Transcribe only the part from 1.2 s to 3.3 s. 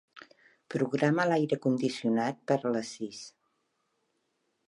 l'aire condicionat per a les sis.